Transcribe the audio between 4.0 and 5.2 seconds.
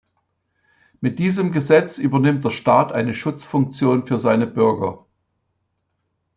für seine Bürger.